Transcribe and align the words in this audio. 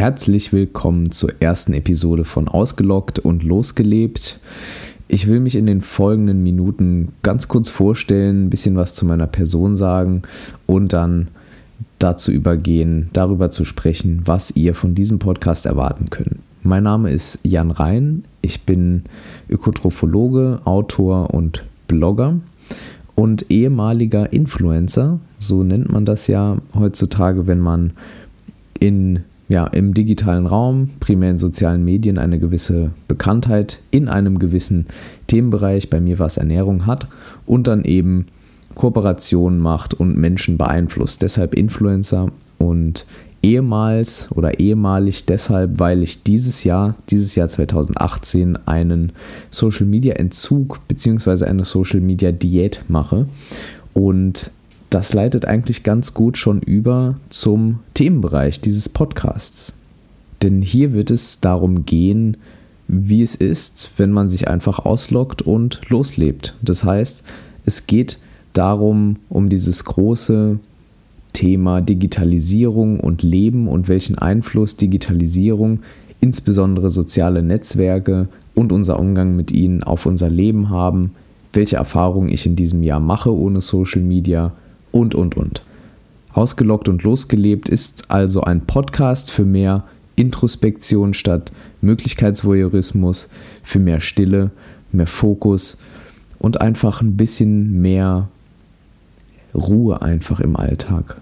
herzlich 0.00 0.50
willkommen 0.50 1.10
zur 1.10 1.30
ersten 1.42 1.74
Episode 1.74 2.24
von 2.24 2.48
Ausgelockt 2.48 3.18
und 3.18 3.42
Losgelebt. 3.42 4.40
Ich 5.08 5.26
will 5.26 5.40
mich 5.40 5.56
in 5.56 5.66
den 5.66 5.82
folgenden 5.82 6.42
Minuten 6.42 7.12
ganz 7.22 7.48
kurz 7.48 7.68
vorstellen, 7.68 8.46
ein 8.46 8.48
bisschen 8.50 8.76
was 8.76 8.94
zu 8.94 9.04
meiner 9.04 9.26
Person 9.26 9.76
sagen 9.76 10.22
und 10.64 10.94
dann 10.94 11.28
dazu 11.98 12.32
übergehen, 12.32 13.10
darüber 13.12 13.50
zu 13.50 13.66
sprechen, 13.66 14.22
was 14.24 14.56
ihr 14.56 14.74
von 14.74 14.94
diesem 14.94 15.18
Podcast 15.18 15.66
erwarten 15.66 16.08
könnt. 16.08 16.38
Mein 16.62 16.84
Name 16.84 17.10
ist 17.10 17.40
Jan 17.42 17.70
Rhein, 17.70 18.24
ich 18.40 18.62
bin 18.62 19.02
Ökotrophologe, 19.50 20.60
Autor 20.64 21.34
und 21.34 21.62
Blogger 21.88 22.40
und 23.16 23.50
ehemaliger 23.50 24.32
Influencer, 24.32 25.20
so 25.38 25.62
nennt 25.62 25.92
man 25.92 26.06
das 26.06 26.26
ja 26.26 26.56
heutzutage, 26.74 27.46
wenn 27.46 27.60
man 27.60 27.92
in 28.78 29.24
ja, 29.50 29.66
im 29.66 29.94
digitalen 29.94 30.46
Raum, 30.46 30.90
primär 31.00 31.32
in 31.32 31.36
sozialen 31.36 31.84
Medien, 31.84 32.18
eine 32.18 32.38
gewisse 32.38 32.92
Bekanntheit 33.08 33.80
in 33.90 34.08
einem 34.08 34.38
gewissen 34.38 34.86
Themenbereich, 35.26 35.90
bei 35.90 36.00
mir 36.00 36.20
war 36.20 36.28
es 36.28 36.36
Ernährung, 36.36 36.86
hat 36.86 37.08
und 37.46 37.66
dann 37.66 37.84
eben 37.84 38.26
Kooperationen 38.76 39.58
macht 39.58 39.92
und 39.92 40.16
Menschen 40.16 40.56
beeinflusst. 40.56 41.22
Deshalb 41.22 41.54
Influencer 41.54 42.30
und 42.58 43.06
ehemals 43.42 44.28
oder 44.30 44.60
ehemalig 44.60 45.26
deshalb, 45.26 45.80
weil 45.80 46.04
ich 46.04 46.22
dieses 46.22 46.62
Jahr, 46.62 46.94
dieses 47.10 47.34
Jahr 47.34 47.48
2018, 47.48 48.56
einen 48.66 49.10
Social 49.50 49.84
Media 49.84 50.14
Entzug 50.14 50.78
bzw. 50.86 51.46
eine 51.46 51.64
Social 51.64 52.00
Media 52.00 52.30
Diät 52.30 52.84
mache. 52.86 53.26
Und 53.94 54.52
das 54.90 55.14
leitet 55.14 55.44
eigentlich 55.44 55.84
ganz 55.84 56.14
gut 56.14 56.36
schon 56.36 56.60
über 56.60 57.14
zum 57.30 57.78
Themenbereich 57.94 58.60
dieses 58.60 58.88
Podcasts. 58.88 59.72
Denn 60.42 60.62
hier 60.62 60.92
wird 60.92 61.10
es 61.10 61.40
darum 61.40 61.86
gehen, 61.86 62.36
wie 62.88 63.22
es 63.22 63.36
ist, 63.36 63.92
wenn 63.96 64.10
man 64.10 64.28
sich 64.28 64.48
einfach 64.48 64.80
ausloggt 64.80 65.42
und 65.42 65.80
loslebt. 65.88 66.56
Das 66.60 66.82
heißt, 66.82 67.22
es 67.64 67.86
geht 67.86 68.18
darum, 68.52 69.16
um 69.28 69.48
dieses 69.48 69.84
große 69.84 70.58
Thema 71.32 71.80
Digitalisierung 71.80 72.98
und 72.98 73.22
Leben 73.22 73.68
und 73.68 73.86
welchen 73.86 74.18
Einfluss 74.18 74.76
Digitalisierung, 74.76 75.80
insbesondere 76.20 76.90
soziale 76.90 77.44
Netzwerke 77.44 78.28
und 78.56 78.72
unser 78.72 78.98
Umgang 78.98 79.36
mit 79.36 79.52
ihnen 79.52 79.84
auf 79.84 80.04
unser 80.04 80.28
Leben 80.28 80.68
haben, 80.70 81.12
welche 81.52 81.76
Erfahrungen 81.76 82.28
ich 82.28 82.44
in 82.44 82.56
diesem 82.56 82.82
Jahr 82.82 83.00
mache 83.00 83.32
ohne 83.32 83.60
Social 83.60 84.02
Media 84.02 84.52
und, 84.92 85.14
und, 85.14 85.36
und. 85.36 85.62
Ausgelockt 86.32 86.88
und 86.88 87.02
losgelebt 87.02 87.68
ist 87.68 88.10
also 88.10 88.42
ein 88.42 88.62
Podcast 88.62 89.30
für 89.30 89.44
mehr 89.44 89.84
Introspektion 90.16 91.14
statt 91.14 91.50
Möglichkeitsvoyeurismus, 91.80 93.28
für 93.62 93.78
mehr 93.78 94.00
Stille, 94.00 94.50
mehr 94.92 95.06
Fokus 95.06 95.78
und 96.38 96.60
einfach 96.60 97.00
ein 97.00 97.16
bisschen 97.16 97.80
mehr 97.80 98.28
Ruhe 99.54 100.02
einfach 100.02 100.40
im 100.40 100.56
Alltag. 100.56 101.20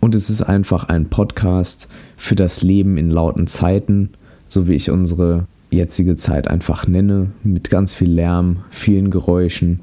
Und 0.00 0.14
es 0.14 0.30
ist 0.30 0.42
einfach 0.42 0.84
ein 0.84 1.06
Podcast 1.06 1.88
für 2.16 2.34
das 2.34 2.62
Leben 2.62 2.98
in 2.98 3.10
lauten 3.10 3.46
Zeiten, 3.46 4.10
so 4.48 4.68
wie 4.68 4.74
ich 4.74 4.90
unsere 4.90 5.46
jetzige 5.70 6.16
Zeit 6.16 6.48
einfach 6.48 6.86
nenne, 6.86 7.30
mit 7.42 7.70
ganz 7.70 7.94
viel 7.94 8.10
Lärm, 8.10 8.64
vielen 8.70 9.10
Geräuschen, 9.10 9.80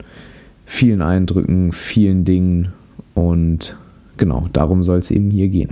vielen 0.66 1.02
Eindrücken, 1.02 1.74
vielen 1.74 2.24
Dingen 2.26 2.74
und 3.14 3.76
genau, 4.18 4.48
darum 4.54 4.84
soll 4.84 5.00
es 5.00 5.12
eben 5.12 5.30
hier 5.32 5.50
gehen. 5.50 5.70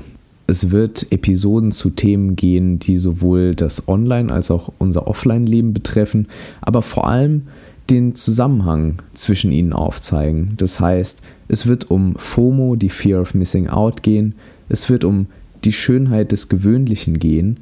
Es 0.48 0.72
wird 0.72 1.12
Episoden 1.12 1.72
zu 1.72 1.92
Themen 1.92 2.36
gehen, 2.36 2.80
die 2.80 2.98
sowohl 2.98 3.54
das 3.54 3.88
Online- 3.88 4.34
als 4.34 4.50
auch 4.50 4.72
unser 4.80 5.08
Offline-Leben 5.08 5.74
betreffen, 5.74 6.28
aber 6.62 6.82
vor 6.82 7.08
allem 7.08 7.44
den 7.90 8.16
Zusammenhang 8.16 8.96
zwischen 9.14 9.52
ihnen 9.52 9.74
aufzeigen. 9.74 10.54
Das 10.58 10.80
heißt, 10.80 11.22
es 11.48 11.66
wird 11.66 11.92
um 11.92 12.16
FOMO, 12.18 12.76
die 12.76 12.90
Fear 12.90 13.22
of 13.22 13.34
Missing 13.34 13.68
Out 13.68 14.04
gehen, 14.04 14.36
es 14.70 14.90
wird 14.90 15.04
um 15.04 15.28
die 15.64 15.74
Schönheit 15.74 16.32
des 16.32 16.50
Gewöhnlichen 16.50 17.20
gehen, 17.20 17.58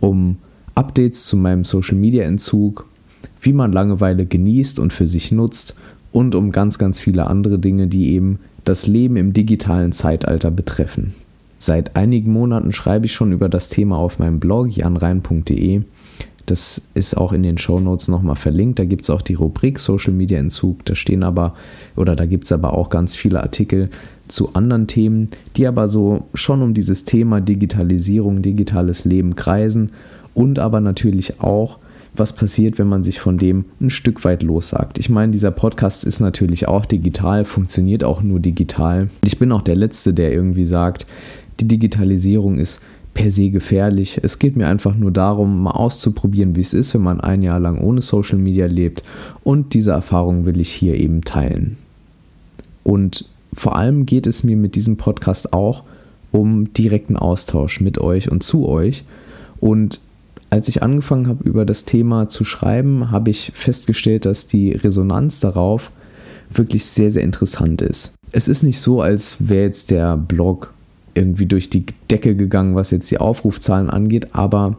um 0.00 0.36
Updates 0.74 1.26
zu 1.26 1.36
meinem 1.36 1.64
Social-Media-Entzug, 1.64 2.86
wie 3.40 3.52
man 3.52 3.72
Langeweile 3.72 4.24
genießt 4.26 4.78
und 4.78 4.92
für 4.92 5.06
sich 5.06 5.32
nutzt 5.32 5.74
und 6.12 6.34
um 6.34 6.50
ganz, 6.50 6.78
ganz 6.78 7.00
viele 7.00 7.26
andere 7.26 7.58
Dinge, 7.58 7.88
die 7.88 8.12
eben 8.12 8.38
das 8.64 8.86
Leben 8.86 9.16
im 9.16 9.32
digitalen 9.32 9.92
Zeitalter 9.92 10.50
betreffen. 10.50 11.14
Seit 11.58 11.94
einigen 11.96 12.32
Monaten 12.32 12.72
schreibe 12.72 13.06
ich 13.06 13.12
schon 13.12 13.32
über 13.32 13.48
das 13.48 13.68
Thema 13.68 13.96
auf 13.96 14.18
meinem 14.18 14.40
Blog 14.40 14.76
janrein.de. 14.76 15.82
Das 16.46 16.82
ist 16.94 17.16
auch 17.16 17.32
in 17.32 17.44
den 17.44 17.56
Show 17.56 17.78
Notes 17.78 18.08
nochmal 18.08 18.34
verlinkt. 18.34 18.80
Da 18.80 18.84
gibt 18.84 19.02
es 19.02 19.10
auch 19.10 19.22
die 19.22 19.34
Rubrik 19.34 19.78
Social 19.78 20.12
Media 20.12 20.38
Entzug. 20.38 20.84
Da 20.84 20.96
stehen 20.96 21.22
aber, 21.22 21.54
oder 21.94 22.16
da 22.16 22.26
gibt 22.26 22.44
es 22.44 22.52
aber 22.52 22.74
auch 22.74 22.90
ganz 22.90 23.14
viele 23.14 23.40
Artikel 23.42 23.90
zu 24.26 24.54
anderen 24.54 24.88
Themen, 24.88 25.28
die 25.56 25.66
aber 25.66 25.86
so 25.86 26.24
schon 26.34 26.62
um 26.62 26.74
dieses 26.74 27.04
Thema 27.04 27.40
Digitalisierung, 27.40 28.42
digitales 28.42 29.04
Leben 29.04 29.36
kreisen 29.36 29.92
und 30.34 30.58
aber 30.58 30.80
natürlich 30.80 31.40
auch 31.40 31.78
was 32.14 32.34
passiert, 32.34 32.78
wenn 32.78 32.88
man 32.88 33.02
sich 33.02 33.20
von 33.20 33.38
dem 33.38 33.64
ein 33.80 33.90
Stück 33.90 34.24
weit 34.24 34.42
lossagt. 34.42 34.98
Ich 34.98 35.08
meine, 35.08 35.32
dieser 35.32 35.50
Podcast 35.50 36.04
ist 36.04 36.20
natürlich 36.20 36.68
auch 36.68 36.84
digital, 36.84 37.44
funktioniert 37.44 38.04
auch 38.04 38.22
nur 38.22 38.40
digital. 38.40 39.08
Ich 39.24 39.38
bin 39.38 39.50
auch 39.52 39.62
der 39.62 39.76
Letzte, 39.76 40.12
der 40.12 40.32
irgendwie 40.32 40.64
sagt, 40.64 41.06
die 41.60 41.68
Digitalisierung 41.68 42.58
ist 42.58 42.82
per 43.14 43.30
se 43.30 43.50
gefährlich. 43.50 44.20
Es 44.22 44.38
geht 44.38 44.56
mir 44.56 44.66
einfach 44.68 44.94
nur 44.94 45.10
darum, 45.10 45.62
mal 45.62 45.72
auszuprobieren, 45.72 46.56
wie 46.56 46.60
es 46.60 46.74
ist, 46.74 46.94
wenn 46.94 47.02
man 47.02 47.20
ein 47.20 47.42
Jahr 47.42 47.60
lang 47.60 47.78
ohne 47.78 48.00
Social 48.00 48.38
Media 48.38 48.66
lebt. 48.66 49.02
Und 49.42 49.74
diese 49.74 49.92
Erfahrung 49.92 50.44
will 50.44 50.60
ich 50.60 50.70
hier 50.70 50.94
eben 50.98 51.22
teilen. 51.22 51.76
Und 52.84 53.26
vor 53.54 53.76
allem 53.76 54.06
geht 54.06 54.26
es 54.26 54.44
mir 54.44 54.56
mit 54.56 54.74
diesem 54.74 54.96
Podcast 54.96 55.52
auch 55.52 55.84
um 56.30 56.72
direkten 56.72 57.16
Austausch 57.16 57.80
mit 57.80 57.98
euch 57.98 58.30
und 58.30 58.42
zu 58.42 58.66
euch. 58.66 59.04
Und 59.60 60.00
als 60.52 60.68
ich 60.68 60.82
angefangen 60.82 61.28
habe, 61.28 61.48
über 61.48 61.64
das 61.64 61.86
Thema 61.86 62.28
zu 62.28 62.44
schreiben, 62.44 63.10
habe 63.10 63.30
ich 63.30 63.52
festgestellt, 63.54 64.26
dass 64.26 64.46
die 64.46 64.72
Resonanz 64.72 65.40
darauf 65.40 65.90
wirklich 66.52 66.84
sehr, 66.84 67.08
sehr 67.08 67.22
interessant 67.22 67.80
ist. 67.80 68.12
Es 68.32 68.48
ist 68.48 68.62
nicht 68.62 68.78
so, 68.78 69.00
als 69.00 69.36
wäre 69.38 69.64
jetzt 69.64 69.90
der 69.90 70.18
Blog 70.18 70.74
irgendwie 71.14 71.46
durch 71.46 71.70
die 71.70 71.86
Decke 72.10 72.36
gegangen, 72.36 72.74
was 72.74 72.90
jetzt 72.90 73.10
die 73.10 73.16
Aufrufzahlen 73.16 73.88
angeht, 73.88 74.34
aber 74.34 74.76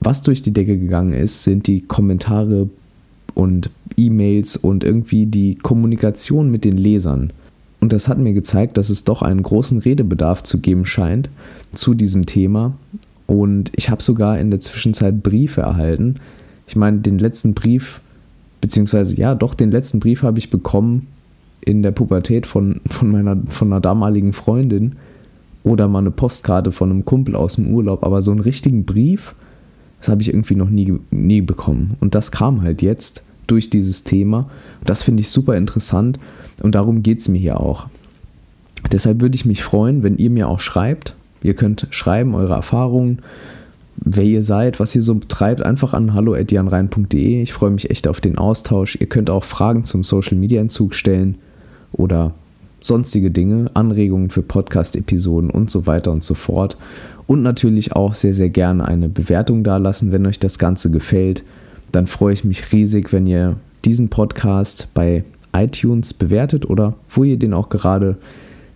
was 0.00 0.22
durch 0.22 0.42
die 0.42 0.52
Decke 0.52 0.76
gegangen 0.76 1.12
ist, 1.12 1.44
sind 1.44 1.68
die 1.68 1.82
Kommentare 1.82 2.68
und 3.34 3.70
E-Mails 3.96 4.56
und 4.56 4.82
irgendwie 4.82 5.26
die 5.26 5.54
Kommunikation 5.54 6.50
mit 6.50 6.64
den 6.64 6.76
Lesern. 6.76 7.32
Und 7.78 7.92
das 7.92 8.08
hat 8.08 8.18
mir 8.18 8.32
gezeigt, 8.32 8.76
dass 8.76 8.90
es 8.90 9.04
doch 9.04 9.22
einen 9.22 9.44
großen 9.44 9.78
Redebedarf 9.78 10.42
zu 10.42 10.58
geben 10.58 10.84
scheint 10.84 11.30
zu 11.76 11.94
diesem 11.94 12.26
Thema 12.26 12.74
und 13.30 13.70
ich 13.76 13.90
habe 13.90 14.02
sogar 14.02 14.40
in 14.40 14.50
der 14.50 14.58
Zwischenzeit 14.58 15.22
Briefe 15.22 15.60
erhalten. 15.60 16.16
Ich 16.66 16.74
meine, 16.74 16.98
den 16.98 17.20
letzten 17.20 17.54
Brief, 17.54 18.00
beziehungsweise 18.60 19.14
ja, 19.14 19.36
doch, 19.36 19.54
den 19.54 19.70
letzten 19.70 20.00
Brief 20.00 20.24
habe 20.24 20.40
ich 20.40 20.50
bekommen 20.50 21.06
in 21.60 21.84
der 21.84 21.92
Pubertät 21.92 22.44
von, 22.44 22.80
von 22.88 23.12
meiner 23.12 23.36
von 23.46 23.68
einer 23.68 23.80
damaligen 23.80 24.32
Freundin 24.32 24.96
oder 25.62 25.86
mal 25.86 26.00
eine 26.00 26.10
Postkarte 26.10 26.72
von 26.72 26.90
einem 26.90 27.04
Kumpel 27.04 27.36
aus 27.36 27.54
dem 27.54 27.72
Urlaub. 27.72 28.02
Aber 28.02 28.20
so 28.20 28.32
einen 28.32 28.40
richtigen 28.40 28.84
Brief, 28.84 29.36
das 30.00 30.08
habe 30.08 30.22
ich 30.22 30.34
irgendwie 30.34 30.56
noch 30.56 30.68
nie, 30.68 30.98
nie 31.12 31.40
bekommen. 31.40 31.96
Und 32.00 32.16
das 32.16 32.32
kam 32.32 32.62
halt 32.62 32.82
jetzt 32.82 33.24
durch 33.46 33.70
dieses 33.70 34.02
Thema. 34.02 34.50
Das 34.84 35.04
finde 35.04 35.20
ich 35.20 35.28
super 35.28 35.56
interessant 35.56 36.18
und 36.64 36.74
darum 36.74 37.04
geht 37.04 37.20
es 37.20 37.28
mir 37.28 37.38
hier 37.38 37.60
auch. 37.60 37.86
Deshalb 38.90 39.20
würde 39.20 39.36
ich 39.36 39.44
mich 39.44 39.62
freuen, 39.62 40.02
wenn 40.02 40.16
ihr 40.16 40.30
mir 40.30 40.48
auch 40.48 40.58
schreibt, 40.58 41.14
Ihr 41.42 41.54
könnt 41.54 41.86
schreiben, 41.90 42.34
eure 42.34 42.54
Erfahrungen, 42.54 43.20
wer 43.96 44.24
ihr 44.24 44.42
seid, 44.42 44.80
was 44.80 44.94
ihr 44.94 45.02
so 45.02 45.14
betreibt, 45.14 45.62
einfach 45.62 45.94
an 45.94 46.14
hallo.janrein.de. 46.14 47.42
Ich 47.42 47.52
freue 47.52 47.70
mich 47.70 47.90
echt 47.90 48.08
auf 48.08 48.20
den 48.20 48.38
Austausch. 48.38 48.96
Ihr 49.00 49.06
könnt 49.06 49.30
auch 49.30 49.44
Fragen 49.44 49.84
zum 49.84 50.04
Social 50.04 50.36
Media 50.36 50.60
Entzug 50.60 50.94
stellen 50.94 51.36
oder 51.92 52.32
sonstige 52.80 53.30
Dinge, 53.30 53.70
Anregungen 53.74 54.30
für 54.30 54.42
Podcast-Episoden 54.42 55.50
und 55.50 55.70
so 55.70 55.86
weiter 55.86 56.12
und 56.12 56.22
so 56.22 56.34
fort. 56.34 56.76
Und 57.26 57.42
natürlich 57.42 57.92
auch 57.92 58.14
sehr, 58.14 58.34
sehr 58.34 58.48
gerne 58.48 58.86
eine 58.86 59.08
Bewertung 59.08 59.62
dalassen, 59.62 60.12
wenn 60.12 60.26
euch 60.26 60.40
das 60.40 60.58
Ganze 60.58 60.90
gefällt. 60.90 61.42
Dann 61.92 62.06
freue 62.06 62.32
ich 62.32 62.44
mich 62.44 62.72
riesig, 62.72 63.12
wenn 63.12 63.26
ihr 63.26 63.56
diesen 63.84 64.08
Podcast 64.08 64.88
bei 64.94 65.24
iTunes 65.52 66.14
bewertet 66.14 66.68
oder 66.68 66.94
wo 67.08 67.24
ihr 67.24 67.38
den 67.38 67.54
auch 67.54 67.68
gerade 67.68 68.16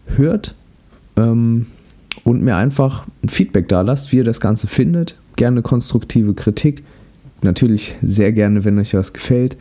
hört. 0.07 0.55
Ähm, 1.17 1.67
und 2.25 2.43
mir 2.43 2.57
einfach 2.57 3.07
ein 3.23 3.29
Feedback 3.29 3.69
da 3.69 3.83
lasst, 3.83 4.11
wie 4.11 4.17
ihr 4.17 4.25
das 4.25 4.41
Ganze 4.41 4.67
findet. 4.67 5.17
Gerne 5.37 5.63
konstruktive 5.63 6.35
Kritik. 6.35 6.83
Natürlich 7.43 7.95
sehr 8.03 8.33
gerne, 8.33 8.65
wenn 8.65 8.79
euch 8.79 8.95
was 8.95 9.13
gefällt. 9.13 9.57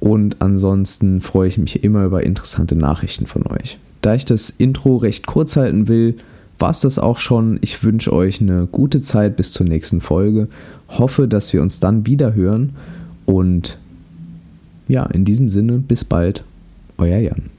Und 0.00 0.42
ansonsten 0.42 1.22
freue 1.22 1.48
ich 1.48 1.56
mich 1.56 1.82
immer 1.82 2.04
über 2.04 2.22
interessante 2.22 2.76
Nachrichten 2.76 3.26
von 3.26 3.46
euch. 3.46 3.78
Da 4.02 4.14
ich 4.14 4.26
das 4.26 4.50
Intro 4.50 4.96
recht 4.96 5.26
kurz 5.26 5.56
halten 5.56 5.88
will, 5.88 6.16
war 6.58 6.70
es 6.70 6.80
das 6.80 6.98
auch 6.98 7.16
schon. 7.16 7.58
Ich 7.62 7.82
wünsche 7.82 8.12
euch 8.12 8.40
eine 8.40 8.66
gute 8.66 9.00
Zeit 9.00 9.36
bis 9.36 9.52
zur 9.52 9.66
nächsten 9.66 10.02
Folge. 10.02 10.48
Hoffe, 10.88 11.26
dass 11.26 11.54
wir 11.54 11.62
uns 11.62 11.80
dann 11.80 12.06
wieder 12.06 12.34
hören. 12.34 12.76
Und 13.24 13.78
ja, 14.88 15.06
in 15.06 15.24
diesem 15.24 15.48
Sinne, 15.48 15.78
bis 15.78 16.04
bald. 16.04 16.44
Euer 16.98 17.18
Jan. 17.18 17.53